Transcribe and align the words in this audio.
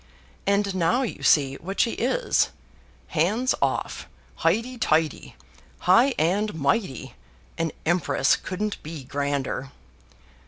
And 0.47 0.73
now 0.73 1.03
you 1.03 1.21
see 1.21 1.57
what 1.57 1.79
she 1.79 1.91
is 1.91 2.49
hands 3.09 3.53
off, 3.61 4.07
highty 4.37 4.79
tighty, 4.79 5.35
high 5.81 6.15
and 6.17 6.55
mighty, 6.55 7.13
an 7.59 7.71
empress 7.85 8.35
couldn't 8.35 8.81
be 8.81 9.03
grander. 9.03 9.69